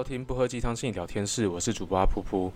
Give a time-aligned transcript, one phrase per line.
[0.00, 2.50] 收听不喝鸡汤心理聊天室，我是主播阿噗噗。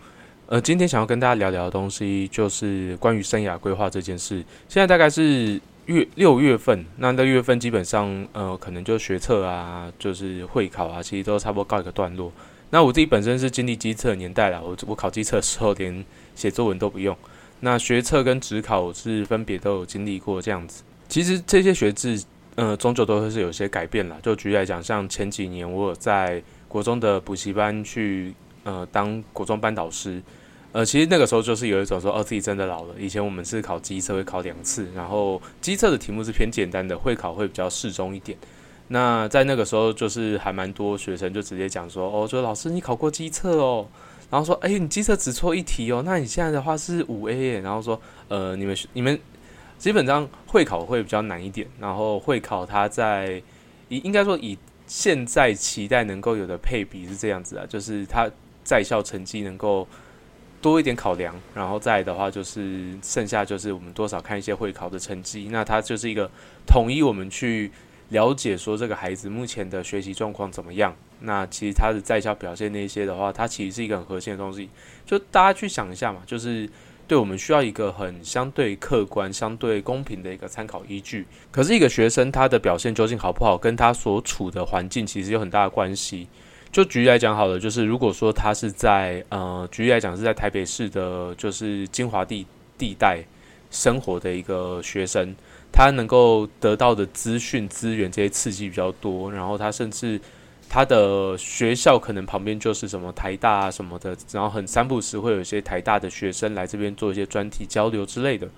[0.47, 4.43] 呃，今天想要跟大家聊聊的东西，就是关于生涯规划这件事。
[4.67, 12.33] 现在大概是月六月份，那六月份基本上，呃，可能就学测啊，就是会考啊，其实都差不多告一个段落。
[12.71, 16.03] 那我自己本身是经历机测年代了，我我考机测的时候连
[16.35, 17.15] 写作文都不用。
[17.61, 20.83] 那学测跟职考是分别都有经历过这样子。
[21.11, 24.19] 其实这些学制，呃，终究都会是有些改变了。
[24.23, 26.43] 就举例来讲，像前几年我有在
[26.75, 28.35] 国中的补习班去。
[28.67, 30.23] 呃，当国中班导师，
[30.73, 32.95] 呃，其实那个时候就是有一种说，哦，自己真的老了。
[32.99, 38.39] 以前我们是考机测会考两次，然后机测的题目是偏简单的，会考会比较适中一点。
[38.89, 43.87] 那在那个时候，就是还蛮多学生就直接讲说，哦，说老师你考过机测哦，
[44.31, 49.21] 然后说，哎，你机测只错一题哦，那你现在的话是五 A，然后说，呃，你们你们
[49.77, 53.43] 基本上会考会比较难一点，然后会考它在
[53.91, 58.31] 以应该说以现在期待能够有的配比是这样子啊，就是他。
[58.65, 59.87] 在校成绩能够
[60.63, 66.31] 多一点考量，然后再的话就是剩下就是我们多少看一些会考的成绩，那它就是一个
[66.67, 67.71] 统一我们去
[68.09, 70.97] 了解说这个孩子目前的学习状况怎么样。
[71.21, 74.71] 那其实他的在校表现那些的话，它其实是一个很核心的东西。
[75.05, 76.67] 就大家去想一下嘛，就是
[77.07, 81.27] 对我们需要一个很相对客观、相对公平的一个参考依据。
[81.51, 86.27] 可是一个学生他的表现究竟好不好，跟他所处的环境其实有很大的关系。
[86.73, 92.45] 就举例来讲好了，就是如果说他是在呃，举例来讲是在台北市的，就是金华地
[92.77, 93.23] 地带
[93.71, 95.35] 生活的一个学生，
[95.73, 100.21] 他能够得到的资讯资源这些刺激比较多，然后他甚至
[100.75, 108.49] 他的学校可能旁边就是什么台大啊什么的，然后很三不时会有一些台大的学生来这边做一些专题交流之类的。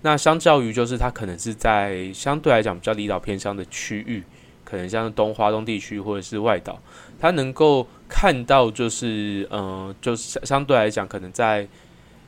[0.00, 4.24] 那相较于就是他可能是在相对来讲比较离岛偏乡的区域。
[4.64, 6.80] 可能像东华东地区或者是外岛，
[7.20, 11.68] 他能够看到，就是嗯，就是相对来讲，可能在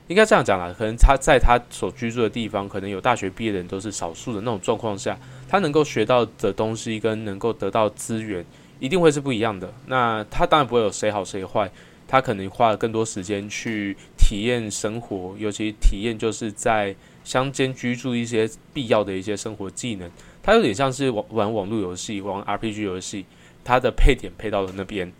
[0.08, 5.18] 应该这样讲啦，可能他在他所居住的地方，可能有大学毕业的人都是少数的那种状况下，
[5.48, 8.44] 他能够学到的东西跟能够得到资源，
[8.80, 9.72] 一定会是不一样的。
[9.86, 11.70] 那他当然不会有谁好谁坏，
[12.08, 20.10] 他可能花了更多时间去体验生活，尤其体验就是在乡间居住一些必要的一些生活技能。
[20.42, 23.26] 它有点像是玩网络游戏、玩 RPG 游戏，
[23.62, 25.12] 它的配点配到了那边。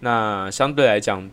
[0.00, 1.28] 那相对来讲，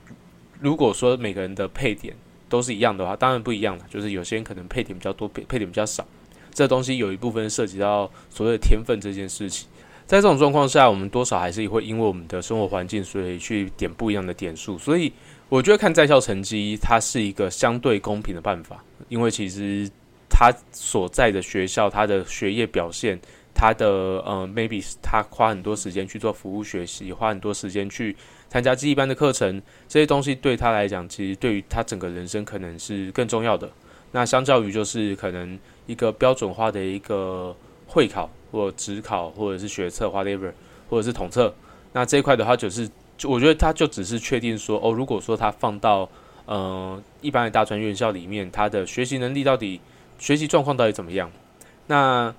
[0.61, 2.15] 如果说每个人的配点
[2.47, 3.85] 都是一样的话，当然不一样了。
[3.89, 6.07] 就是有些人可能配点比较多，配配点比较少。
[6.53, 9.67] 这东西有一部分涉及到所谓的天分这件事情。
[10.13, 14.77] 在这种状况下，我们多少还是会因为我们的生活环境，所以去点不一样的点数。
[14.77, 15.11] 所以
[15.49, 19.89] 我觉得看在校成绩，它是一个相对公平的办法，因为其实。
[20.35, 23.19] 他所在的学校，他的学业表现，
[23.53, 23.87] 他的
[24.25, 28.15] 呃，maybe 他花很多时间去做服务学习，花很多时间去
[28.49, 33.69] 参加记忆班的课程，这些东西对他来讲，其实对于他整个人生可能是更重要的。
[34.11, 37.55] 那相较于就是可能一个标准化的一个
[37.93, 40.51] 会考或职考或者是学测华立、或
[40.89, 41.53] 或者是统测，
[41.93, 42.89] 那这一块的话就是，
[43.23, 46.09] 我觉得他就只是确定说，哦，如果说他放到
[46.45, 49.79] 呃一般的大专院校里面，他的学习能力到底。
[50.19, 51.29] 学习状况到底怎么样？
[51.87, 52.33] 那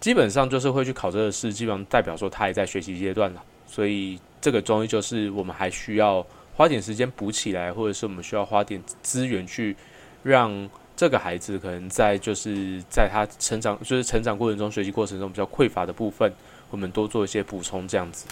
[0.00, 3.40] 基本上就是会去考这个试，基本上代表说他还在学习阶段了。
[3.64, 6.26] 所以这个终于就是我们还需要
[6.56, 9.76] 花点时间补起来，或者是我们需要花点资源去
[10.24, 10.68] 让
[10.98, 16.28] 这个孩子可能在就是在他成长就是成长过程中学习过程中比较匮乏的部分，
[16.72, 18.26] 我们多做一些补充，这样子。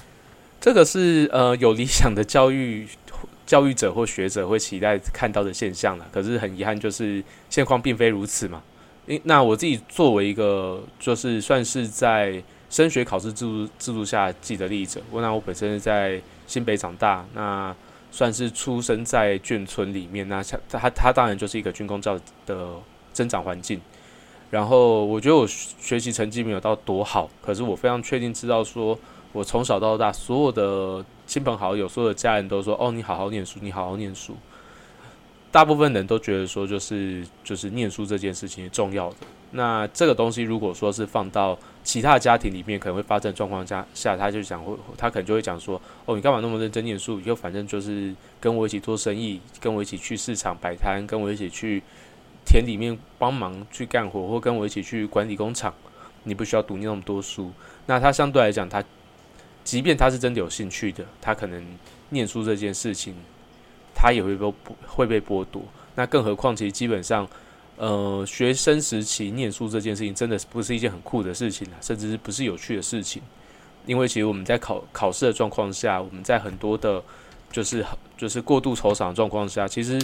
[0.60, 2.84] 这个是呃有理想的教育
[3.46, 6.08] 教育者或学者会期待看到的现象了。
[6.10, 8.60] 可是很遗憾，就是现况并非如此嘛。
[9.22, 15.00] 那我自己作为一个，就是算是在升学考试制度制度下既得利益者。
[15.12, 17.72] 我那我本身是在新北长大，那
[18.16, 20.26] 算是出生在眷村里面。
[20.26, 22.66] 那他他他当然就是一个军工教的
[23.12, 23.78] 增长环境。
[24.50, 28.98] 然后我觉得我学习成绩没有到多好，可是我非常确定知道说，
[29.32, 34.34] 我从小到大所有的亲朋好友、所有的家人都说：“哦，你好好念书，你好好念书。”
[35.56, 39.16] 大部分人都觉得说，就是就是念书这件事情是重要的。
[39.52, 47.18] 那这个东西如果说是放到其他家庭里面，可能会发生状况下下，他就讲会，他可能就会讲说，哦，你干嘛那么认真念书？
[47.20, 51.82] 以后反正就是跟我一起做生意，跟我一起去市场摆摊，跟我一起去
[52.44, 55.72] 田里面帮忙去干活，或跟我一起去管理工厂。
[56.24, 57.50] 你不需要读那么多书。
[57.86, 58.84] 那他相对来讲，他
[59.64, 61.64] 即便他是真的有兴趣的，他可能
[62.10, 63.14] 念书这件事情。
[63.96, 64.54] 他也会被
[64.86, 65.62] 会被剥夺，
[65.94, 67.26] 那更何况其实基本上，
[67.78, 73.22] 呃，学生时期念书这件事情真的不是一件很酷的事情啊，甚至是不是有趣的事情？
[73.86, 77.02] 因为其实我们在考考试的状况下，我们在很多的
[77.50, 77.84] 就是
[78.18, 80.00] 就是过度愁赏的状况下，其实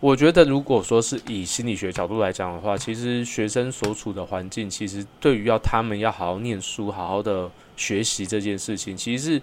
[0.00, 9.42] 我觉得，如果说是以心理学角度来讲的话，其实学生所处的环境，其实对于要他们要好好念书、好好的学习这件事情，其实是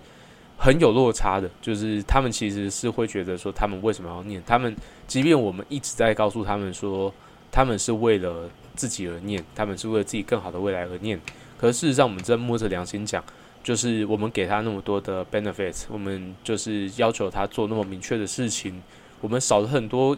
[0.58, 1.50] 很有落差的。
[1.62, 4.42] 就是他们其实是会觉得说，他们为什么要念？
[4.46, 4.76] 他们
[5.08, 7.14] 即便我们一直在告诉他们说，
[7.52, 11.20] 他们是为了自己而念，他们是为了自己更好的未来而念。
[11.58, 13.24] 可事实上，我们真摸着良心讲。
[13.64, 18.82] 就是我们给他那么多的 benefits，我们就是要求他做那么明确的事情，
[19.20, 20.18] 我们少了很多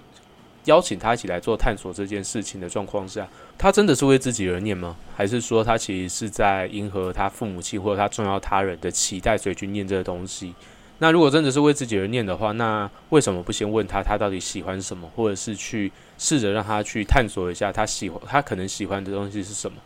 [0.65, 3.27] 邀请他一起来做探索这件事情的状况下，
[3.57, 4.95] 他真的是为自己而念吗？
[5.15, 10.53] 还是说他其实是在迎合他父母亲或者他重要他人的期待，所以去念这个东西？
[11.01, 19.77] 那如果真的是为自己而念的话，那为什么不先问他他到底喜欢什么，或者是去试着让他去探索一下他喜欢他可能喜欢的东西是什么？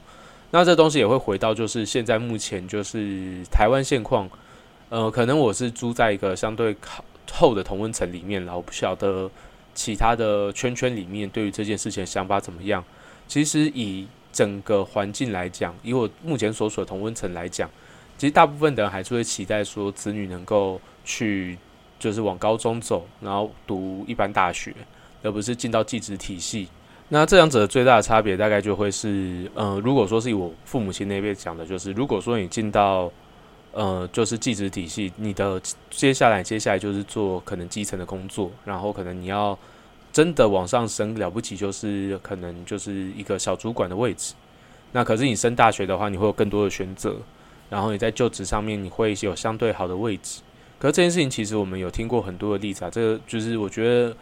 [0.50, 4.30] 那这东西也会回到，就是现在目前就是台湾现况，
[4.90, 9.30] 呃，可能我是住在一个相对靠后的同温层里面了，我不晓得
[9.74, 12.84] 其他的圈圈里面对于这件事情的想法怎么样。
[13.28, 17.70] 其实以整个环境来讲，以我目前所属的同温层来讲，
[18.18, 21.58] 其实大部分的人还是会期待说子女能够去
[22.00, 24.74] 就是往高中走，然后读一般大学，
[25.22, 26.68] 而不是进到寄职体系。
[27.10, 33.12] 那这两者的最大的差别大概就会是，呃，如果说是以我父母亲那边讲的，就是如果说你进到，
[33.74, 39.58] 呃，就是寄职体系，你的接下来接下来就是做可能基层的工作，然后可能你要
[40.12, 44.34] 真的往上升了不起，就是可能就是一个小主管的位置。
[44.92, 47.18] 那可是你升大学的话，你会有更多的选择，
[47.70, 50.42] 然后你在就职上面你会有相对好的位置。
[50.80, 54.16] 可是这件事情其实我们有听过很多的例子啊，这个就是我觉得。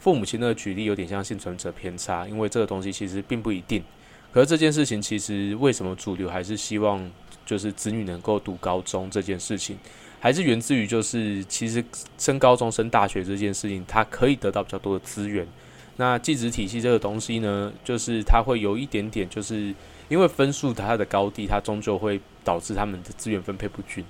[0.00, 3.82] 父母亲的举例有点像幸存者偏差，因为这个东西其实并不一定。
[4.30, 7.10] 可是这件事情其实为什么主流还是希望
[7.48, 9.78] 就是子女能够读高中这件事情，
[10.20, 11.82] 还是源自于就是其实
[12.18, 15.46] 升高中升大学这件事情，它可以得到比较多的资源。
[15.96, 19.74] 那寄职体系这个东西呢，就是它会有一点点，就是
[20.10, 24.04] 因为分数它的高低，它终究会导致他们的资源分配不均。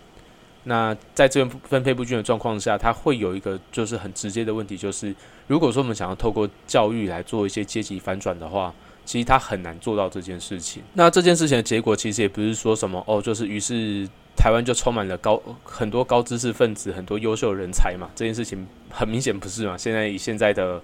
[0.65, 5.15] 那在资源分配不均的状况下，它会有一个就是很直接的问题，就是
[5.47, 8.75] 如果说我们想要透过教育来做一些阶级反转的话，
[9.09, 10.83] 其实他很难做到这件事情。
[10.93, 14.07] 那这件事情的结果其实也不是说什么哦，就是于是
[14.37, 18.11] 台湾就充满了高很多高知识分子、很多优秀人才嘛。
[18.15, 19.79] 这件事情很明显不是嘛。
[19.79, 20.79] 现在以现在的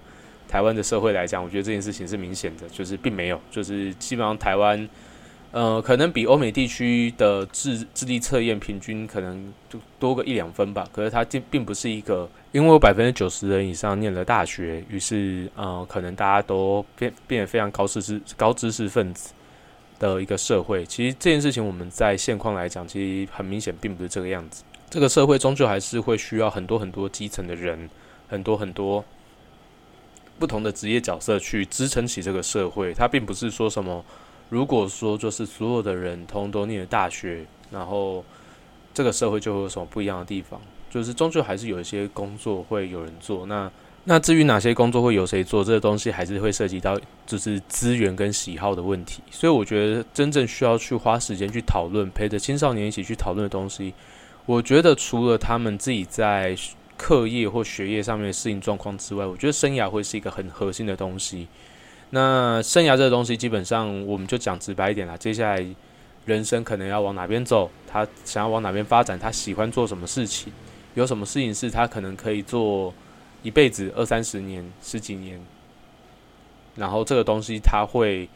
[0.47, 4.89] 台湾的社会来讲，我觉得这件事情是明显的，就是并没有，就是基本上台湾。
[5.51, 10.85] 呃，可能比欧美地区的智智力测验平均可能就多个一两分吧。
[10.91, 19.33] 可是它并并不是一个，因为有百分之九十人以上念了大学，于是呃，可能大家都变变得非常高知识高知识分子
[19.99, 20.85] 的一个社会。
[20.85, 24.63] 其实这件事情我们在现况来讲，其实很明显并不是这个样子。
[24.89, 27.89] 这个社会终究还是会需要很多很多基层的人，
[28.29, 29.03] 很多很多
[30.39, 32.93] 不同的职业角色去支撑起这个社会。
[32.93, 34.01] 它并不是说什么。
[34.47, 38.23] 如果说就是所有的人通都念了大学，然后
[38.93, 40.61] 这个社会就会有什么不一样的地方？
[40.95, 43.45] 就是终究还是有一些工作会有人做。
[43.47, 43.69] 那
[44.05, 46.97] 那至于哪些工作会有谁做，这个东西还是会涉及到
[47.27, 49.21] 就是资源跟喜好的问题。
[49.29, 53.93] 所以我觉得真正需要去花时间去讨论，陪着青少年一起去讨论的东西，
[54.45, 56.55] 我觉得除了他们自己在
[56.95, 61.49] 课业或学业上面适应状况之外，我觉得生涯会是一个很核心的东西。
[62.11, 65.17] 那生涯这个东西，基本上我们就讲直白一点啦。
[65.17, 65.65] 接下来
[66.23, 70.53] 人生可能要往哪边走，他想要往哪边发展，他喜欢做什么事情，
[70.95, 72.91] 有什么事情是他可能可以做
[73.43, 75.39] 一辈子、二三十年、十几年，
[76.75, 78.27] 然后这个东西他会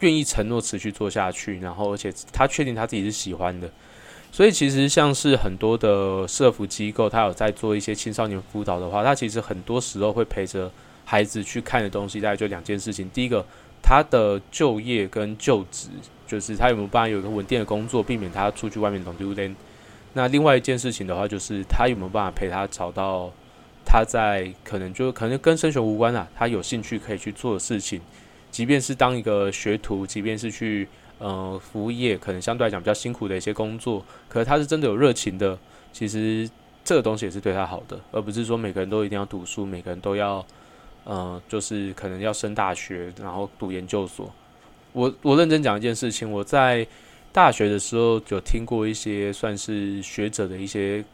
[0.00, 3.70] 愿意承诺持续做下去，然后而且他确定他自己是喜欢的。
[4.32, 10.70] 所以其实像是很多的社服机构，他有在做一些青少年辅导的话，他其实很多时候会陪着。
[11.10, 13.42] 孩子去看的东西大概就两件事情，第一个，
[13.82, 15.88] 他的就业跟就职，
[16.26, 19.56] 就是他有没有办法有一个稳定的工作，避免他出去外面弄丢脸。
[20.12, 23.30] 那另外一件事情的话，就是他有没有办法陪他找到
[23.84, 28.00] 他在可能就可能跟升学无关啊，他有兴趣可以去做的事情，
[28.50, 30.88] 即便是当一个学徒，即便是去
[31.18, 35.58] 呃服务业，可能相对来讲比较辛苦的一些工作，可是他是真的有热情的，
[35.92, 36.48] 其实
[36.84, 40.44] 这个东西也是对他好的，而不是说每个人都一定要读书，每个人都要。
[41.10, 44.30] 嗯，就是可能要升大学，然后读研究所。
[44.92, 46.86] 我我认真讲一件事情，我在
[47.38, 51.04] 大学的时候有听过一些算是学者的一些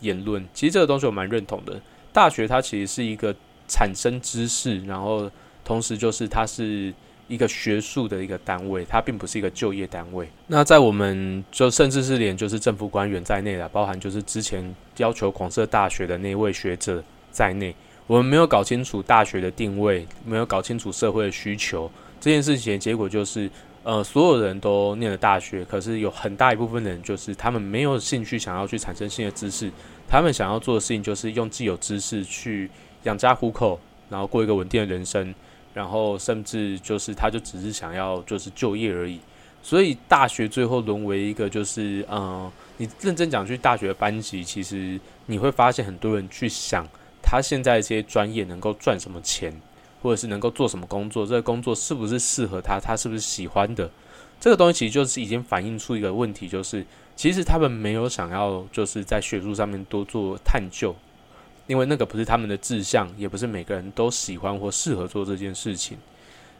[0.00, 0.42] 言论。
[0.54, 1.78] 其实这个东西我蛮认同的。
[2.10, 3.36] 大学它其实是一个
[3.68, 5.30] 产生知识，然后
[5.62, 6.90] 同时就是它是
[7.28, 10.26] 一个学术的一个单位，它并不是一个就业单位。
[10.46, 17.76] 那在我们就甚至是连就是政府官员在内的，包含就是之前要求广设大学的那位学者在内，
[18.06, 23.50] 我们没有搞清楚大学的定位，没有搞清楚社会的需求，这件事情的结果就是，
[23.84, 29.70] 呃，所有人都念了大学，可是有很大一部分人就是他们没有兴趣想要去产生新的知识，
[30.08, 32.68] 他们想要做的事情就是用既有知识去
[33.04, 33.78] 养家糊口，
[34.10, 35.32] 然后过一个稳定的人生。
[35.74, 39.18] 然后甚至就是，他就只是想要就是就业而已，
[39.60, 46.86] 所以大学最后沦为一个就是，嗯，你认真讲去大学的班级，其实你会发现很多人去想
[47.20, 49.52] 他现在这些专业能够赚什么钱，
[50.04, 53.90] 或者是能够做什么工作，这个工作是不是适合他，他是不是喜欢的，
[54.38, 56.84] 这个东西其实就是已经反映出一个问题，就是
[57.16, 60.94] 其实他们没有想要就是在学术上面多做探究。
[61.66, 65.96] 因为那个不是他们的志向，也不是每个人都喜欢或适合做这件事情。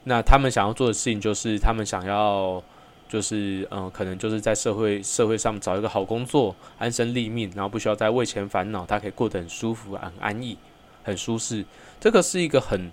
[0.04, 2.62] 那他们想要做的事情，就是他们想要，
[3.06, 10.56] 就是嗯，可能就是在社会社会上找一个好工作，安身立命，然后不需要再为钱烦恼，他可以过得很舒服、很安逸、
[11.02, 11.62] 很舒适。
[12.00, 12.90] 这个是一个很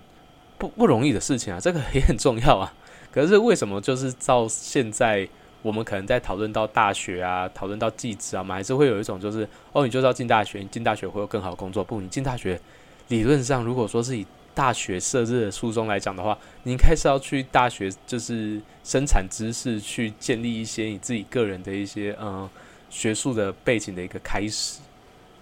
[0.62, 2.72] 不不容易的事情啊， 这个也很重要啊。
[3.12, 5.28] 可是为什么就是到现在？
[5.64, 11.84] 我们可能在讨论到大学啊，讨论到技职啊，我们还是会有一种就是，哦，你就是要进大学，你进大学会有更好的工作。
[11.84, 12.60] 不，你进大学，
[13.10, 14.26] 理论上如果说是以
[14.56, 22.50] 大学设置的初衷来讲的话，你应该是要去大学，就是生产知识，去建立一些你自己个人的一些嗯
[22.90, 24.80] 学术的背景的一个开始，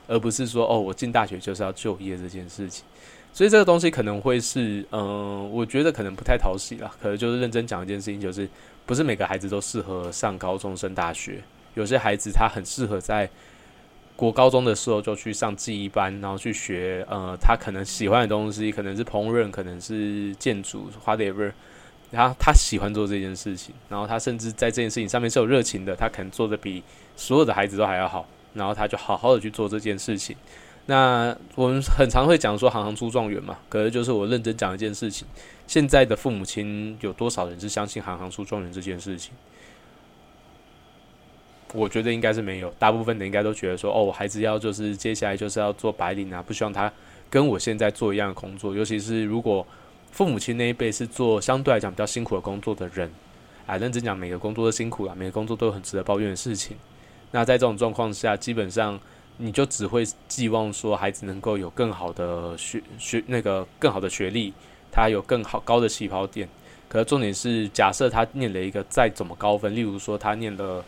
[0.06, 2.84] 而不是说哦，我进大学就是要就业这件事情。
[3.32, 6.92] 所以这个东西可能会是，嗯，我觉得可能不太讨喜了。
[7.02, 8.50] 可能就是认真讲一件事情，就是
[8.86, 11.42] 不是每个孩子都适合上高中升大学。
[11.76, 13.30] 有些孩子他很适合在
[14.16, 21.52] 国高中的时候就去上记忆班，然后去学，呃，他可能喜欢的东西，可能是烹饪，可能是建筑，whatever。
[22.12, 26.84] 然后他喜欢做这件事情，然后他甚至在这件事情上面是有热情的，他可能做的比
[27.16, 30.36] 所有的孩子都还要好，然后他就好好的去做这件事情。
[30.90, 35.28] 那我们很常会讲说行行出状元嘛，可是就是我认真讲一件事情，
[35.68, 39.32] 现在的父母亲有多少人是相信行行出状元这件事情？
[41.76, 46.92] 我觉得应该是没有，大部分的应该都觉得说，哦，我孩子要就是接下来就是要做白领啊，不希望他
[47.30, 49.64] 跟我现在做一样的工作，尤其是如果
[50.12, 53.12] 父母亲那一辈是做相对来讲比较辛苦的工作的人，
[53.68, 56.76] 啊，认真讲每个工作都辛苦啊，每个工作都有很值得抱怨的事情。
[57.30, 59.00] 那在这种状况下，基本上。
[59.42, 64.54] 你就只会寄望说孩子能够有更好的学学那个更好的学历，
[64.92, 66.48] 他有更好高的起跑点。
[66.90, 70.84] 可是重点是，假设他念了一个再怎么高分，例如说他念了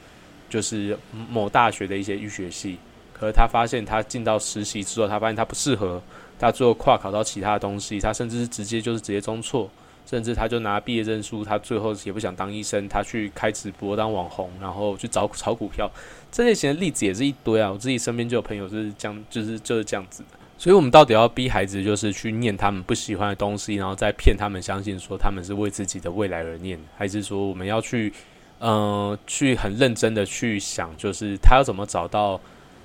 [0.49, 0.97] 就是
[1.29, 2.77] 某大学的一些医学系，
[3.13, 6.01] 可是他发现他进到实习之后，他发现他不适合，
[6.37, 9.69] 他最后跨考到其他的东西，他甚至是直接就是直接中错。
[10.11, 15.89] 甚至他就拿毕业证书，他最后也不想当医生，他去开直播当网红，然后去找炒股票，
[16.29, 17.71] 这类型的例子也是一堆啊。
[17.71, 20.21] 我自己身边就有朋友是这样，就是就是这样子。
[20.57, 28.11] 所以，我们到底要逼孩子，就是去念他们不喜欢的东西，然后再骗他们相信说他们是为自己的未来而念，还是说我们要去，
[28.59, 32.37] 嗯，去很认真的去想，就是他要怎么找到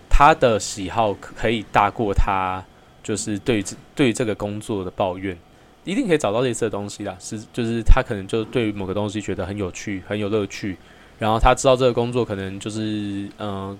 [0.08, 2.64] 他的喜好可以大过他，
[3.02, 3.64] 就是对
[3.96, 5.36] 对这个工作的抱怨。
[5.86, 10.76] 一定可以找到类似的东西啦，是就是他可能就对某个东西觉得很有趣、很有乐趣，
[11.18, 13.78] 然后他知道这个工作可能就是嗯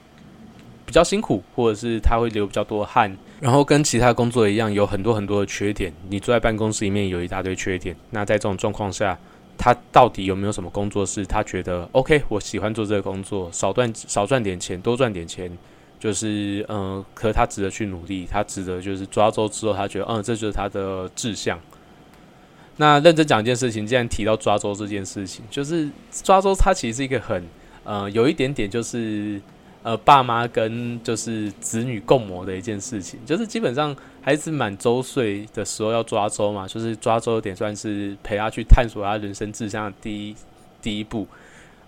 [0.87, 5.93] 比较辛苦，或者是他会流比较多汗，然后跟其他工作一样有很多很多的缺点。
[6.09, 9.19] 你坐在办公室里面有一大堆缺点，那在这种状况下，
[9.59, 12.23] 他到底有没有什么工作是他觉得 OK？
[12.29, 15.51] 我喜欢做这个工作，少赚少赚点钱，多赚点钱，
[15.99, 21.59] 就是嗯，可他值得去努力，他值得就是抓周之后，他觉得嗯，这就是他的志向。
[22.79, 27.43] 那认真讲一件事情，既然提到抓周这件事情，就是抓周，它其实是一个很
[27.85, 29.41] 呃，有一点点就是
[29.83, 40.37] 呃，爸妈跟就是子女共谋的一件事情，就是基本上孩子满周岁的时候要抓周嘛，就是抓周有点算是陪他去探索他人生志向的第一
[40.83, 41.27] 第一步，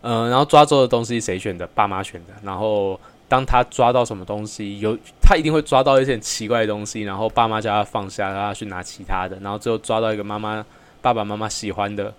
[0.00, 1.66] 嗯，然后抓周的东西谁选的？
[1.66, 2.32] 爸妈选的。
[2.42, 10.64] 然后当他抓到什么东西，有他一定会抓到一些奇怪的东西，然后爸妈叫他放下，让他去拿其他的，然后最后抓到一个妈妈。
[11.00, 12.12] 爸爸妈妈喜欢的，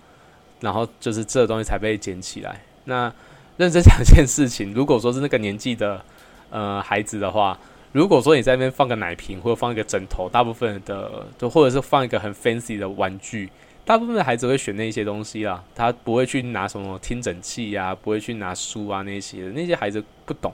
[0.59, 2.61] 然后就是这东西才被捡起来。
[2.85, 3.11] 那
[3.57, 6.01] 认真讲一件事情，如果说是那个年纪的
[6.49, 7.59] 呃孩子的话，
[7.91, 13.49] 如果说你在那边放个奶瓶或者放一个枕头，大部分的就或者是放一个很 fancy 的玩具，
[13.83, 20.53] 大部分的孩子会选那些东西啦，他不会去拿什么听诊器呀，不会去拿书啊那些的，那些孩子不懂。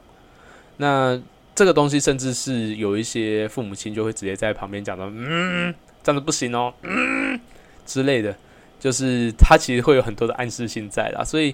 [0.78, 1.22] 那
[1.54, 7.40] 这个东西甚至是有一些父母亲就会直接在旁边讲到，嗯，这样子不行哦，嗯。
[7.86, 8.36] 之类的，
[8.80, 11.54] 就是他其实会有很多的暗示性在啦，所以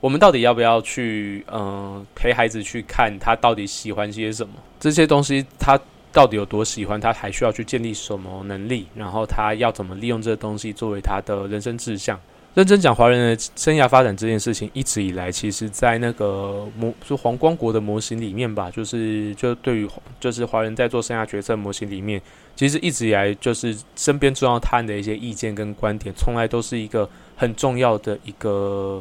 [0.00, 4.54] 我们到底要不要去嗯陪孩子去看他到底喜欢些什么？
[4.78, 5.78] 这些东西他
[6.12, 7.00] 到底有多喜欢？
[7.00, 8.86] 他还需要去建立什么能力？
[8.94, 12.18] 然后他要怎么利用这个东西作为他的人生志向？
[12.54, 19.88] 认真讲，华人的生涯发展这件事情，一直以来，其实在那个模就黄光国的模型里面吧，就是就对于
[20.18, 22.20] 就是华人在做生涯决策模型里面，
[22.56, 29.00] 其实一直以来就是身边重要他人的一些意见跟观点，从来都是一个很重要的一个，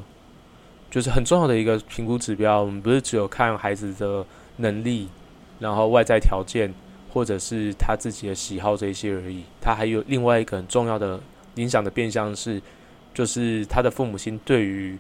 [0.91, 2.61] 就是很重要的一个评估指标。
[2.61, 4.23] 我们不是只有看孩子的
[4.57, 5.09] 能力，
[5.57, 6.71] 然后外在条件，
[7.11, 11.19] 或者是他自己的喜好这些而已，他还有另外一个很重要的
[11.55, 12.61] 影响的变相是。
[13.19, 14.97] 就是他的父母亲对于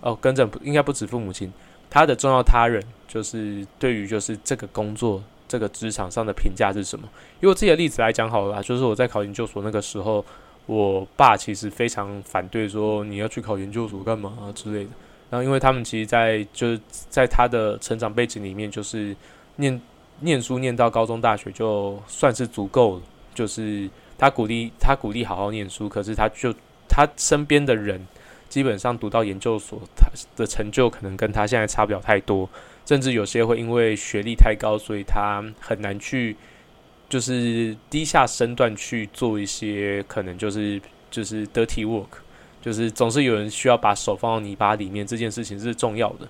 [0.00, 1.52] 哦，跟着应该不止父母亲，
[1.90, 7.06] 他的重要他人就是对于就是这个工作这个职场上的评价是什么？
[7.42, 10.24] 以我自己的例子来讲好了，就是我在考研究所那个时候，
[10.64, 14.90] 我爸其实非常反对说你要去考研究所干嘛之类的。
[15.28, 19.14] 然后因为他们其实，在就是在他的成长背景里面，就是
[19.56, 19.78] 念
[20.20, 23.02] 念书念到高中大学就算是足够了，
[23.34, 26.54] 就是他鼓励他鼓励好好念书，可是他就。
[26.88, 28.06] 他身边的人
[28.48, 32.48] 基本上读到研究所，他的成就可能跟他现在差不了太多，
[32.86, 36.34] 甚至有些会因为学历太高，所以他很难去
[37.10, 40.80] 就是低下身段去做一些可能就是
[41.10, 42.06] 就是 dirty work，
[42.62, 46.26] 就是总是有人需要把手放到泥巴里面，这件事情是重要的。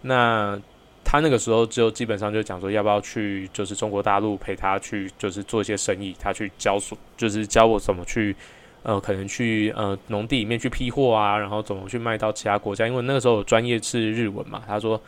[0.00, 0.58] 那
[1.04, 8.34] 他那个时候就基本上就讲说，要不要去就是中国大陆陪他去就是做一些生意，他去教所就是教我怎么去。
[8.82, 12.86] 呃，可能去呃农地里面去批货啊，然后怎么去卖到其他国家？
[12.86, 14.62] 因为那个时候专业是日文嘛。
[14.66, 14.98] 他说，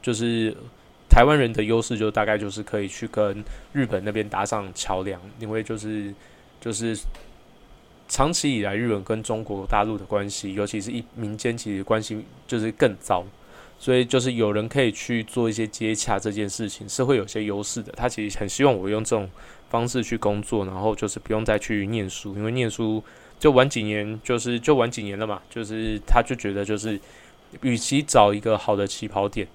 [0.00, 0.56] 就是
[1.08, 6.14] 台湾人的优势就大概就是可以去跟日本那边搭上桥梁，因为就是
[6.60, 6.96] 就是
[8.06, 13.24] 长期以来日本跟中国大陆的关系，尤其是一民间其实关系就是更糟，
[13.76, 17.92] 所以就是有人可以去做一些接洽这件事情是会有些优势的。
[17.96, 19.28] 他其实很希望我用这种。
[19.68, 23.02] 方式去工作，然后就是不用再去念书，因为念书
[23.38, 25.42] 就晚几年，就是就晚几年了嘛。
[25.50, 26.98] 就是他就觉得，就是
[27.62, 29.46] 与其找一个好的起跑点，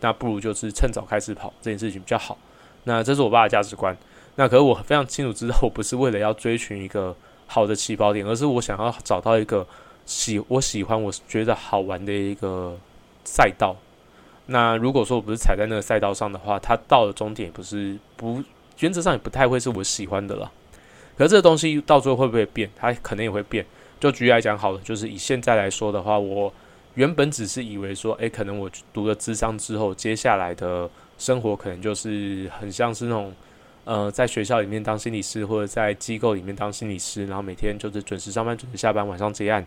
[0.00, 2.36] 那不如就是趁早开始跑这件事情比较好。
[2.84, 3.96] 那这是我爸的价值观。
[4.36, 9.66] 那可是我非常清楚知道，我不是为了要追寻一个好的起跑点，而是我想要找到一个
[10.04, 12.76] 喜我喜欢、我觉得好玩的一个
[13.24, 13.74] 赛道。
[14.46, 18.42] 那如果说我不是踩在那个赛道上的话，他到了终点不是不。
[18.80, 20.50] 原则上也不太会是我喜欢的了，
[21.16, 22.68] 可是这个东西到最后会不会变？
[22.76, 23.64] 它可能也会变。
[24.00, 26.52] 就举例来讲好了，就是以现在来说的话，我
[26.94, 33.32] 原本只是以为说，诶，可能我读了智商之后，接下来的生活可能就是很像是那种，
[33.84, 39.64] 呃，在学校里面当心理师，或者在机构里面当心理师，然后每天就是准时上班、准时下班，晚上接案。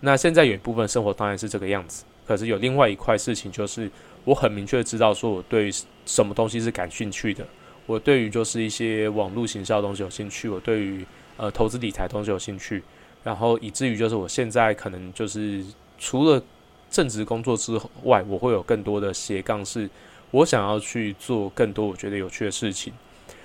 [0.00, 3.88] 那现在有一部分生活当然是这个样子，可是有另外一块事情，就是
[4.24, 5.70] 我很明确知道，说我对
[6.04, 7.46] 什么东西是感兴趣的。
[7.86, 12.82] 我对于就是一些网络行销东西有兴趣，我对于呃投资理财东西有兴趣，
[13.22, 15.64] 然后以至于就是我现在可能就是
[15.98, 16.42] 除了
[16.90, 19.88] 正职工作之外，我会有更多的斜杠，是
[20.32, 22.92] 我想要去做更多我觉得有趣的事情。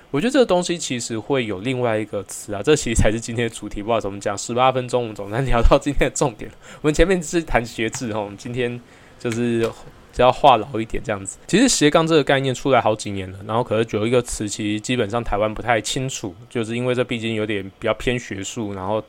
[0.09, 3.81] 我觉得这个东西其实会有另外一个词啊，这其实才是今天的主题。
[3.81, 6.49] 不知道怎么讲，十八分钟我们总算聊到今天的重点。
[6.81, 8.81] 我们前面是谈学制哈，今天
[9.19, 9.69] 就是。
[10.13, 19.03] 只要话痨一点这样子，其实斜杠这个概念出来好几年了，然后可是有一个词，其实基本上台湾不太清楚，就是因为这毕竟有点比较偏学术，然后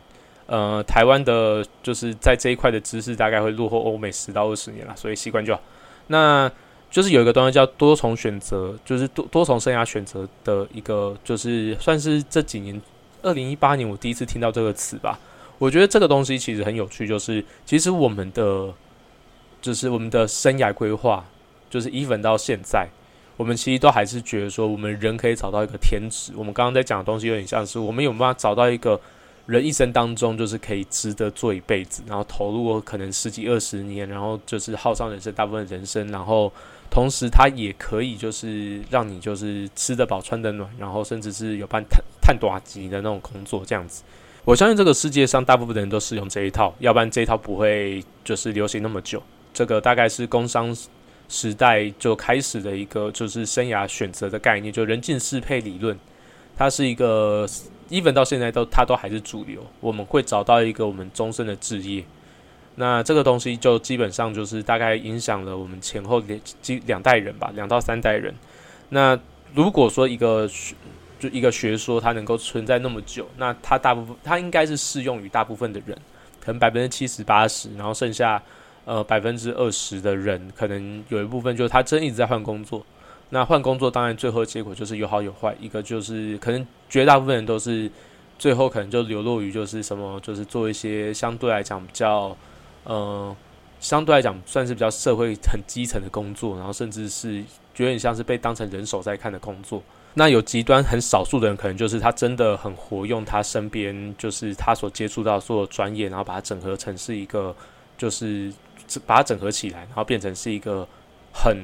[0.47, 5.61] 呃，台湾的就是在这一块的知识大概会落后欧美十到二十年了，所以习惯就好。
[6.07, 6.51] 那
[6.91, 12.81] 就是有一个东西叫多重选择，就是多多重生涯选择的一个，就是算是这几年
[13.23, 15.19] 二零一八年我第一次听到这个词吧。
[15.59, 18.73] 我觉得这个东西其实很有趣，就是其实我们的。
[19.63, 21.25] 就是我们的生涯规划，
[21.71, 22.89] 就是 even 到现在，
[23.37, 26.33] 我们其实都还是觉得说，我们人可以找到一个天职。
[26.37, 29.01] 我们刚刚在讲的东西有点像是，我们有办法找到一个
[29.47, 36.53] 人一生当中，就是可以值得做一辈子，然后投入可能十几二十年，然后就是耗上人生大部分人生，然后
[36.91, 44.03] 同时它也可以就是让你就是吃得饱穿得暖，然后甚至是有办探探短级的那种工作这样子。
[44.45, 49.23] 我相信这个世界上大部分的人都适用这一套，要不然这一套不会就是流行那么久。
[49.53, 50.75] 这个大概是工商
[51.29, 55.99] 时代就开始的一个，就是生涯选择的概念，就人尽适配理论。
[56.57, 57.49] 它是一个
[57.89, 59.65] ，even 到现在都它都还是主流。
[59.81, 62.05] 我们会找到一个我们终身的职业。
[62.75, 66.41] 那这个东西就基本上就是大概影响了我们前后两
[66.87, 68.35] 两代人吧，两到三代人。
[68.91, 69.19] 那
[69.55, 70.49] 如果说一个
[71.19, 75.97] 就一个学说它能够存在那么久，那它大部分它应该是适用于大部分的人。
[76.45, 78.43] 可能百分之七十八十，然后剩下
[78.85, 82.85] 呃百分之二十的人，可能有一部分就是他真一直在换工作。
[83.31, 87.91] 那换工作当然最后结果就是有好有坏，一个就是可能绝大部分人都是
[88.39, 92.37] 最后可能就流落于就是什么，就是做一些相对来讲比较
[92.85, 93.35] 呃
[93.81, 97.39] 相对来讲算是比较社会很基层的工作，然后甚至是
[97.77, 99.83] 有点像是被当成人手在看的工作。
[100.15, 107.57] 那有极端很少数的人，可能就是他真的很活用他身边就是他所接触到所有专业，然后把它整合成是一个
[107.97, 108.53] 就是
[109.01, 110.87] 把它整合起来，然后变成是一个
[111.33, 111.57] 很。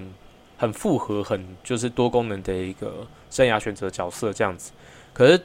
[0.61, 4.73] 很复合、很就是多功能的一个生涯选择角色这样子，
[5.13, 5.41] 可是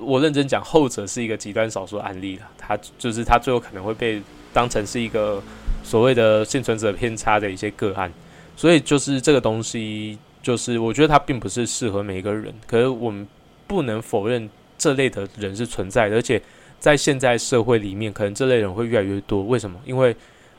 [0.00, 2.48] 我认真讲，后者是一个极端少数案例了。
[2.58, 4.20] 他就是他最后可能会被
[4.52, 5.40] 当成是一个
[5.84, 8.12] 所谓的幸存者偏差的一些个案，
[8.56, 12.52] 所以就是这个东西，就是我觉得它并不是适合每一个人。
[12.66, 13.24] 可是我们
[13.68, 16.42] 不能否认这类的人是存在的，而且
[16.80, 19.44] 在现在社会里面，可能这类人会越来越多。
[19.44, 19.78] 为什么？
[19.84, 20.16] 因为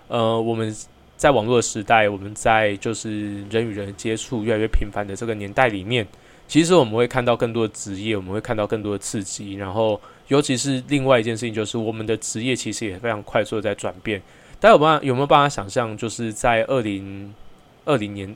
[0.09, 0.75] 呃，我们。
[1.19, 6.07] 在网络时代，我们在就是人与人接触越来越频繁的这个年代里面，
[6.47, 9.55] 其实我们会看到更多的职业，我们会看到更多的刺激。
[9.55, 14.21] 然后，尤其是另外一件事情，就是我们的职业其实也非常快速的在转变。
[14.61, 17.35] 大家有办法有没有办法想象，就是在二零
[17.83, 18.33] 二零年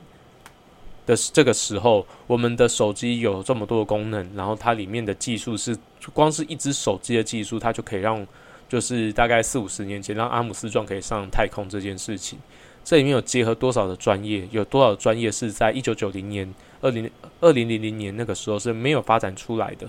[1.06, 5.74] 的这个时候，我们的手机有这么多的功能，然后它里面的技术是
[6.12, 8.28] 光是一只手机的技术，它就可以让
[8.68, 12.40] 就是大概四五十年前让阿姆斯壮可以上太空这件事情。
[12.84, 14.48] 这里面有结合多少的专业？
[14.52, 19.88] 有多少专业是在一九九零年、二零二零零零年那个时候是没有发展出来的？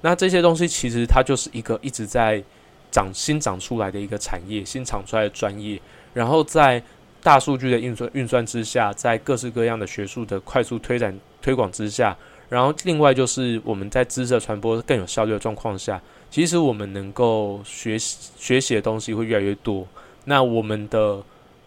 [0.00, 2.42] 那这些东西其实它就是一个一直在
[2.90, 5.80] 长新长出来的一个产业，新长出来的专业。
[6.14, 6.82] 然后在
[7.22, 12.16] 大数据的运算运算之下，在各式各样的学术的快速推展推广之下，
[12.54, 19.84] 然后另外就是我们在知识传播更有效率的状况下，其实我们能够学习学习的东西会越来越多。
[20.26, 21.20] 那我们的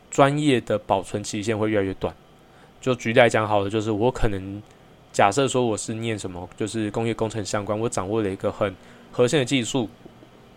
[0.09, 2.15] 专业的保存期限会越来越短。
[2.79, 4.63] 就举例来讲，好的，就是我可能
[5.11, 8.73] 假设说我是念什么，就是工业工程相关，我掌握了一个很
[9.11, 9.89] 核心的技术，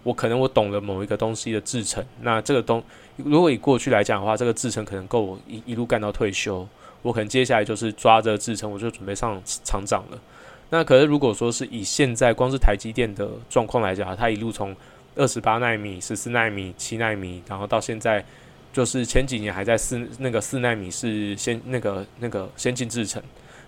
[0.05, 2.05] 我可能我懂了某一个东西的制成。
[2.21, 2.81] 那这个东，
[3.16, 6.69] 如果以过去来讲的话，这个制成可能够我一一路干到退休。
[7.02, 10.18] 我可能接下来就是抓着制成，我就准备上厂长了。
[10.70, 14.74] 那可是如果说是以现在光是台积电的状况来讲，它一路从
[15.16, 18.24] 二十八纳米、十四纳米、七纳米，然后到现在。
[18.72, 23.20] 就是前几年还在四那个四纳米是先那个那个先进制程，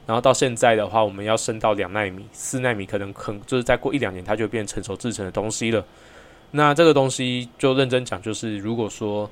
[0.07, 5.85] 然后到现在的话，我们要升到两纳米，四纳米可能很就是再过一两年，它就变成熟制成的东西了。
[6.53, 9.29] 那这个东西就认真讲，就是如果说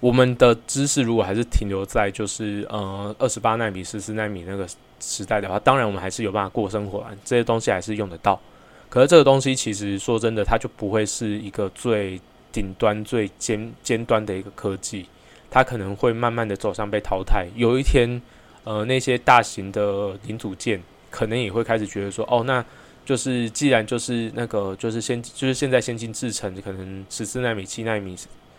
[0.00, 4.66] 我们的知识如果还是停留在就是呃二十八纳米、十四纳米那个
[5.00, 8.40] 时代的话，当然我们还是有办法过生活，这些东西还是用得到。
[8.88, 12.20] 可是这个东西其实说真的，它就不会是一个最。
[12.52, 15.04] 顶端最尖尖端的一个科技，
[15.50, 17.46] 它可能会慢慢的走向被淘汰。
[17.54, 18.22] 有一天，
[18.64, 22.64] 呃，那些大型的零组件可能也会开始觉得说，哦，那
[23.04, 28.16] 就是既然就是那个就是先就是现在先进制程，可能十四纳米、七纳米、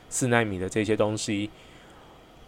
[0.10, 1.50] 四纳米的这些东西，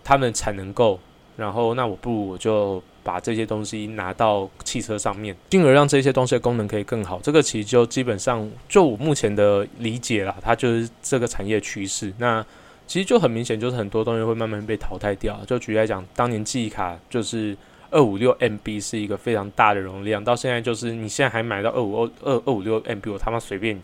[0.03, 0.99] 他们产能够，
[1.37, 2.81] 然后那我不如我就。
[3.01, 7.19] 把这些东西拿到汽车上面，进而让这些东西的功能可以更好。
[7.23, 12.13] 这个其实就基本上就我目前的理解啦，它就是这个产业趋势。
[12.19, 12.45] 那
[12.85, 15.39] 其实就很明显，就是很多东西会慢慢被淘汰掉。
[15.47, 17.57] 就举例来讲，当年记忆卡就是
[17.89, 23.81] 二五六 MB 是一个非常大的容量，到现在就是你现在还买到二五二二五六 MB，我他妈随便，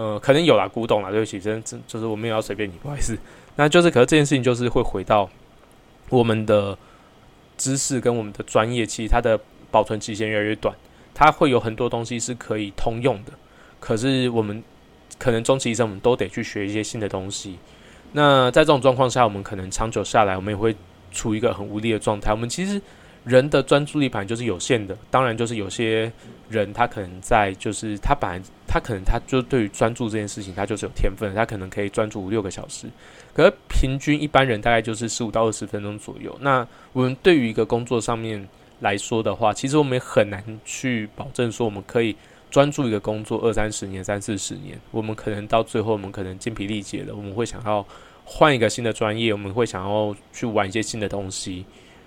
[0.00, 3.18] 呃，可能有啦，古董啦，对不起，真真就是我没有要随便你，不好意思。
[3.56, 5.28] 那就是，可是这件事情就是会回到
[6.08, 6.78] 我们的。
[7.62, 9.38] 知识跟我们的专业，其实它的
[9.70, 10.74] 保存期限越来越短，
[11.12, 13.32] 它会有很多东西是可以通用的。
[13.78, 14.64] 可是我们
[15.18, 17.58] 可能终其一生，我们都得去学一些新的东西。
[18.12, 20.74] 那在这种状况下，我们可能长久下来，我们也会
[21.12, 22.30] 处于一个很无力的状态。
[22.30, 22.80] 我们其实。
[23.24, 26.10] 人的专注力盘就是有限的，当然就是有些
[26.48, 28.40] 人他可能在就是他本来
[28.72, 32.86] 他可能他就对于专注这件事情他就是有天分，他可能可以专注五六个小时，
[33.34, 36.32] 可是平均一般人大概就是十五到二十分钟左右。
[36.40, 42.14] 那我们对于一个工作上面来说的话，其实我们也很难去保证说我们可以
[42.48, 44.78] 专注一个工作二三十年、三四十年。
[44.92, 47.84] 我们可能到最后我们可能精疲力竭了，我们会想要
[48.24, 51.64] 换一个新的专业，我们会想要去玩一些新的东西。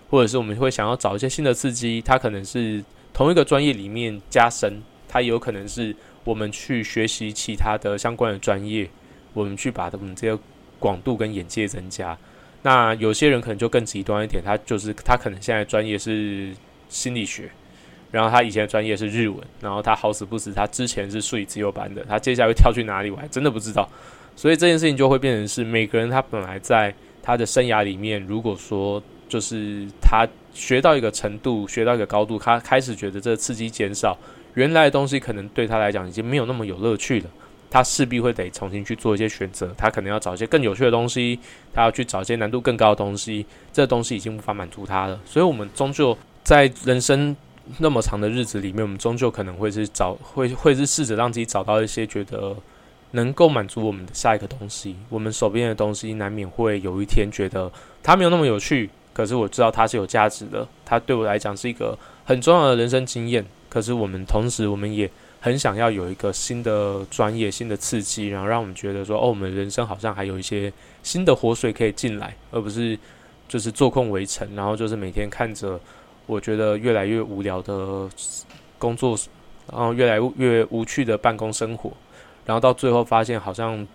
[0.10, 2.84] 或者是我们会想要找一些新的刺激，它可能是
[3.16, 8.90] 同一个专业里面加深，它有可能是我们去学习其他的相关的专业，
[9.34, 10.40] 我们去把我们这个
[10.80, 12.18] 广度跟眼界增加。
[12.62, 16.54] 那有些人可能就更极端一点，他就是他可能现在专业是
[16.88, 17.50] 心理学，
[18.10, 23.90] 然后他以前的专业是日文，然后他好死不死，他之前是数理自由班的，他接下来会跳去哪里，我还真的不知道。
[24.36, 34.18] 所以这件事情就会变成是每个人他本来在他的生涯里面，如果说就是他学到一个程度，学到一个高度，他开始觉得这个刺激减少，
[34.56, 37.30] 原来的东西可能对他来讲已经没有那么有乐趣了。
[37.70, 41.40] 他势必会得重新去做一些选择，他可能要找一些更有趣的东西，
[41.74, 45.20] 他要去找一些难度更高的东西，这东西已经无法满足他了。
[45.26, 47.36] 所以，我们终究在人生
[47.80, 52.56] 那么长的日子里面，我们终究可能会是找会会是试着让自己找到一些觉得
[53.12, 54.96] 能够满足我们的下一个东西。
[55.10, 57.72] 我们手边的东西难免会有一天觉得
[58.04, 63.44] 它没有那么有趣，可是我知道它是有价值的，它对我来讲是一个很重要的人生经验。
[63.74, 65.10] 可是我们同时，我们也。
[65.44, 70.72] 很想要有一个新的专业、新的刺激，然后让我们觉得说，哦，我们人生好像还有一些
[71.04, 72.98] 新的活水可以进来，而不是
[73.46, 75.78] 就是坐困围城，然后就是每天看着
[76.28, 78.10] 我觉得越来越无聊的
[78.80, 79.18] 工作，
[79.70, 81.92] 然后越来越无趣的办公生活，
[82.46, 83.86] 然后到最后发现好像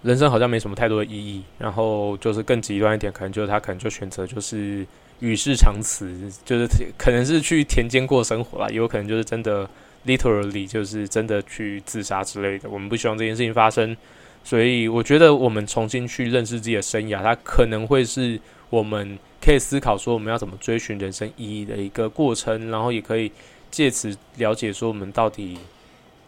[0.00, 4.86] 人生好像没什么太多的意义，然后就是更极端一点，可能就是他可能就选择就是
[5.22, 9.66] 与世长辞，就是可能是去田间过生活啦，也有可能就是真的。
[10.04, 13.96] literally 就是真的去自杀之类的，我们不希望这件事情发生，
[14.42, 18.36] 所以我觉得我们重新去认识自己的生涯，它可能会是
[18.68, 23.30] 我们可以思考说我们要怎么追寻人生意义的一个过程，然后也可以
[23.70, 25.56] 借此了解说我们到底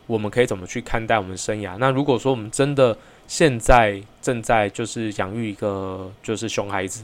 [0.06, 1.76] 我们可以怎么去看待我们生涯。
[1.76, 7.02] 那如果说我们真的现在正在就是养育一个就是熊孩子，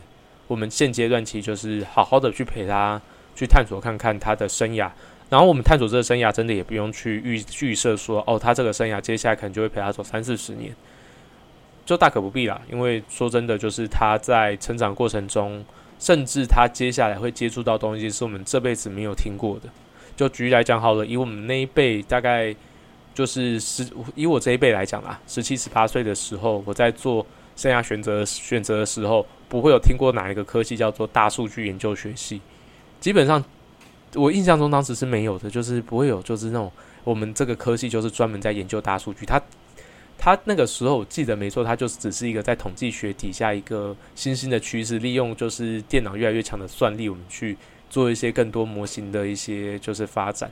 [0.51, 3.01] 我们现阶段其实就是好好的去陪他
[3.37, 4.91] 去探索看看他的生涯。
[5.29, 10.75] 然后我们探索这个生涯，真的也不用去预预设说，哦，他这个生涯接下来可能就会陪他走三四十年，
[11.87, 12.61] 就大可不必啦。
[12.69, 15.65] 因为说真的，就是他在成长过程中，
[16.01, 19.69] 甚至他接下来会接触到东西，是我们这辈子没有听过的。
[20.17, 22.53] 就举例来讲好了，以我们那一辈，大概
[23.15, 27.25] 就是十，以我这一辈来讲啦，十七十八岁的时候，我在做
[27.61, 32.41] 生涯选择选择的时候，不会有听过哪一个科技叫做大数据研究学系，
[33.01, 33.43] 基本上。
[34.17, 36.73] 我印象中当时是没有的，就是不会有，就是那种
[37.05, 39.25] 我们这个科系就是专门在研究大数据。
[39.25, 39.41] 他
[40.19, 47.57] 他那个时候我记得没错，他就只是一个在统计学底下一个新兴的趋势，利用就是电脑越来越强的算力，我们去
[47.89, 50.51] 做一些更多模型的一些就是发展。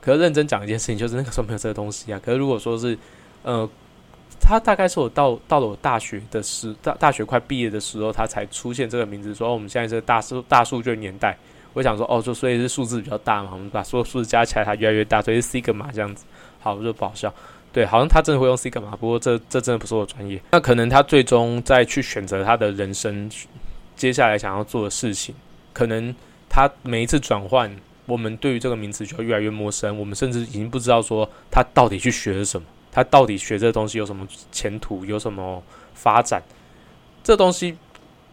[0.00, 2.20] 可是认真讲一件事情，就是那个时候没有这个东西啊。
[2.24, 2.96] 可是如果说是
[3.42, 3.68] 呃，
[4.40, 11.36] 他大概是我到到了我大学的时大大学快毕业的时候，他才出现这个名字，说我们现在是大数大数据年代。
[11.72, 16.24] 我想说，哦，就所以是数字比较大嘛，我们把所有数字加起来，它越来越大，所以是 sigma 这样子。
[16.58, 17.32] 好，我就不好笑。
[17.72, 20.42] 对，好像他真的会用 sigma，不过这这真的不是我专业。
[20.50, 23.30] 那可能他最终再去选择他的人生
[23.94, 25.32] 接下来想要做的事情，
[25.72, 26.12] 可能
[26.48, 27.70] 他每一次转换，
[28.06, 35.62] 我们对于这个名词就越来越陌生，我们甚至已经不知道说他到底去学了什么，他到底学这东西有什么前途，有什么
[35.94, 36.42] 发展，
[37.22, 37.76] 这东西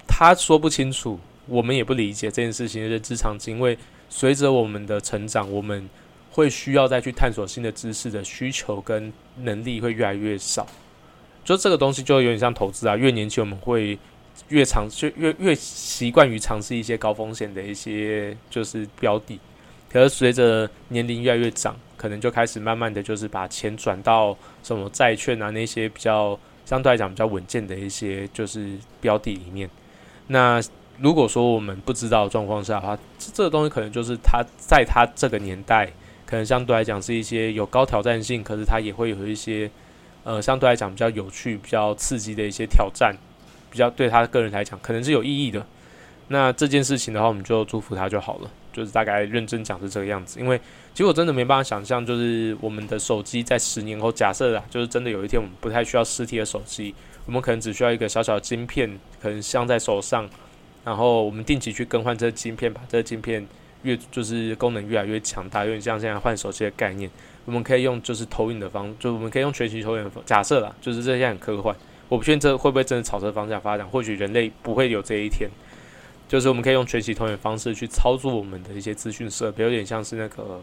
[0.08, 1.20] 他说不清楚。
[1.50, 3.78] 我们也不理解这件事情的认知场景，因为
[4.10, 5.90] 随着我们的成长，我们
[6.30, 10.68] 会需要再去探索新的知识的需求跟能力会越来越少。
[11.46, 13.98] 就这个东西就有点像投资啊，越年轻我们会
[14.50, 19.40] 越尝就越越习惯于尝试一些高风险的一些就是标的，
[19.98, 29.68] 可是随着年龄越来越长，可能就开始慢慢的就是把钱转到什么债券啊那些比较相对来讲比较稳健的一些就是标的里面，
[30.28, 30.62] 那。
[31.00, 35.86] 如果说我们不知道状况下的话，这这个东西可能就是他在他这个年代，
[36.26, 39.70] 可能相对来讲是一些有高挑战性，可是他也会有一些
[40.24, 43.16] 呃相对来讲比较有趣、比较刺激的一些挑战，
[43.70, 45.64] 比较对他个人来讲可能是有意义的。
[46.30, 48.50] 那这件事情的话，我们就祝福他就好了。
[48.78, 50.56] 就是大概认真讲是这个样子，因为
[50.94, 56.94] 其实我真的没办法想象，就是我们的手机在十年后，假设啊，就是真的有一天我们不太需要实体的手机，
[57.26, 58.88] 我们可能只需要一个小小的晶片，
[59.20, 60.30] 可能镶在手上。
[60.86, 63.46] 然后我们定期去更换这个晶片，把这个晶片
[63.82, 67.10] 越就是功能越来越强大，有点像现在换手机的概念。
[67.44, 70.12] 我们可以用就是投影的方，就我们可以用全息投影。
[70.26, 71.76] 假设啦，就是这些很科幻，
[72.08, 73.86] 我不确定这会不会真的朝这方向发展。
[73.88, 75.50] 或许人类不会有这一天，
[76.28, 80.62] 就是我们可以用全息投影方式去操作我们的一些资讯设备，有点像是那个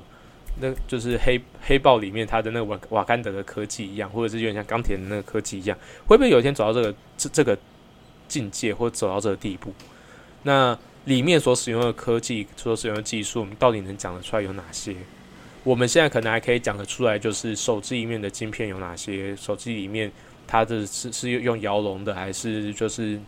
[0.61, 7.59] 那就是黑黑豹里面它的那个瓦瓦干德的科技一样，或者是有点像钢铁的那个科技一样，会不会有一天走到这个这这个
[8.29, 9.73] 境界，或走到这个地步？
[10.43, 14.95] 那里面所使用的科技，所使用的技术，我们到底能讲得出来有哪些？
[15.63, 19.35] 我们现在可能还可以讲得出来，就是手机里面的晶片有哪些？
[19.35, 20.13] 手机里面
[20.47, 23.19] 它的是是用摇龙的，还是就是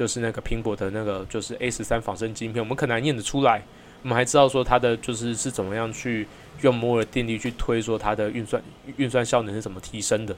[0.00, 2.64] 就是那个苹果的那个就是 A 十三仿生晶片？
[2.64, 3.60] 我们可能念得出来。
[4.02, 6.26] 我们还知道说它的就是是怎么样去
[6.62, 8.62] 用摩尔定律去推说它的运算
[8.96, 10.34] 运算效能是怎么提升的。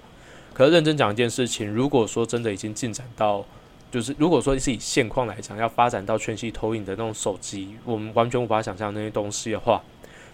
[0.52, 3.46] 可是认真讲一件事情，如果说真的已经进展到，
[3.92, 9.80] 就是如果说是以现况来讲，要发展到全息投影的那种手机，我们完全无法想象那些东西的话，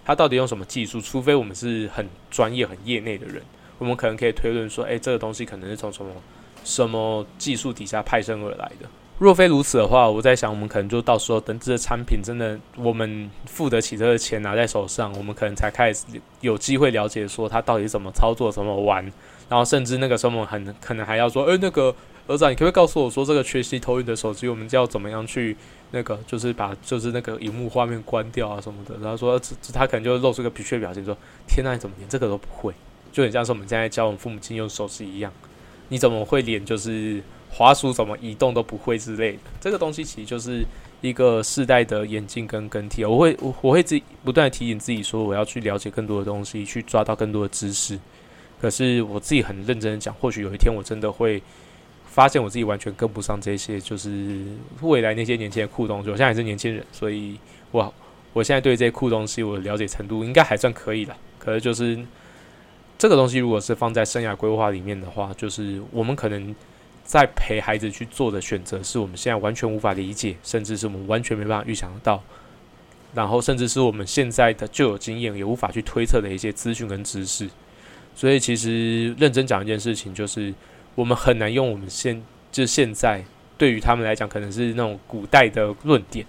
[0.06, 1.02] 它到底用什么技术？
[1.02, 3.42] 除非我们是很专业、很业内的人，
[3.76, 6.10] 我们可能可以推论说，诶，这个东西可能是从什么
[6.64, 8.88] 什么技术底下派生而来的。
[9.18, 16.04] 若非如此的话，我在想，我们可能就到时候等这个产品真的我们付得起这个钱拿在手上，我们可能才开始
[16.40, 19.04] 有机会了解说它到底怎么操作、怎么玩，
[19.48, 21.92] 然后甚至那个时候我们很可能还要说，诶，那个
[22.28, 25.56] 儿子，你可不可以告诉我说，这个缺席投影的手机，我们要怎么样去
[25.90, 28.94] 那个，就是把就是那个荧幕画面关掉啊什么的？
[29.00, 29.40] 然后说，
[29.74, 31.16] 他可能就露出个疲倦表情，说
[31.48, 32.72] ：“天呐，你怎么连这个都不会？”
[33.10, 35.32] 就很像是我们现在教我们父母亲用手机一样，
[35.88, 37.20] 你怎么会连就是？
[37.50, 40.64] 滑鼠怎么移动都不会之类的，这个东西其实就是
[41.00, 43.04] 一个世代的演进跟更替。
[43.04, 47.98] 我会我我会自己不断提醒自己说，我要去了解更多的东西，去抓到更多的知识。
[48.60, 51.42] 可是我自己很认真的讲，或许有一天我真的会
[52.06, 54.44] 发现我自己完全跟不上这些，就是
[54.82, 56.10] 未来那些年轻的酷东西。
[56.10, 57.38] 我现在还是年轻人，所以
[57.70, 57.92] 我
[58.32, 61.16] 我现在对这些酷东西我了解程度应该还算可以了。
[61.38, 61.98] 可是就是
[62.98, 66.54] 这个东西，如果是放在生涯规划里面的话，就是我们可能。
[67.08, 72.22] 在陪孩子去做的选择，是我们现在完全无法理解，甚至是我们完全没办法预想得到，
[73.14, 77.48] 然后甚至是我们现在的就有经验也无法去推测的一些资讯跟知识。
[78.14, 80.52] 所以，其实认真讲一件事情，就是
[80.94, 83.24] 我们很难用我们现就现在
[83.56, 86.26] 对于他们来讲，可能是那种古代的论点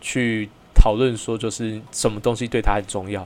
[0.00, 3.24] 去讨论说，就是什么东西对他很重要。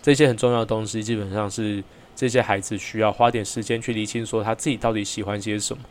[0.00, 1.84] 这些很重要的东西，基本上是
[2.16, 5.82] 这些孩子需要花点时间去理清，说他自己到底喜欢些什么。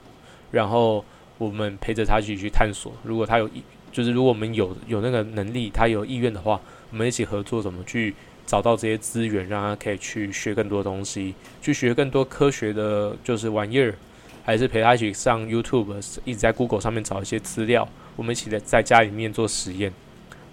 [0.51, 1.03] 然后
[1.37, 2.91] 我们陪着他一起去探索。
[3.03, 6.59] 如果他有意，就是如果我们有有那个能力，他有意愿的话，
[6.91, 8.13] 我们一起合作，怎么去
[8.45, 13.95] 找到这些资源，让他可以去学更多东西，去学更多科学的，就是玩意儿，
[14.43, 19.93] 还是陪他一起上 YouTube，一直在 Google 上面找一些资料，我们一起在在家里面做实验，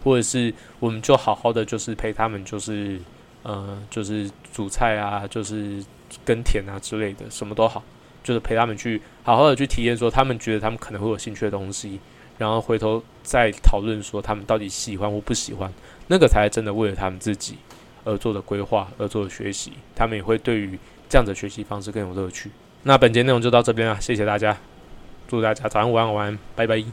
[0.04, 3.00] 或者是我们就好好的就是陪他们，就是
[3.42, 5.82] 呃，就是煮菜啊，就是
[6.24, 7.82] 耕田啊之类的，什么都好。
[8.26, 12.00] 就是陪他们去好好的去体验，说他们觉得他们可能会有兴趣的东西，
[12.38, 15.72] 然后回头再讨论说他们到底喜欢或不喜欢，
[16.08, 17.56] 那个才是真的为了他们自己
[18.02, 20.76] 而做的规划而做的学习，他们也会对于
[21.08, 22.50] 这样的学习方式更有乐趣。
[22.82, 24.56] 那本节内容就到这边了，谢谢大家，
[25.28, 26.86] 祝大家早安、午安、晚安，拜拜。